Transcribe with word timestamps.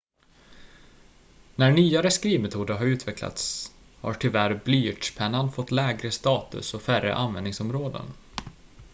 när 1.55 1.71
nyare 1.71 2.11
skrivmetoder 2.11 2.73
har 2.73 2.85
utvecklats 2.85 3.71
har 4.01 4.13
tyvärr 4.13 4.61
blyertspennan 4.65 5.51
fått 5.51 5.71
lägre 5.71 6.11
status 6.11 6.73
och 6.73 6.81
färre 6.81 7.15
användningsområden 7.15 8.05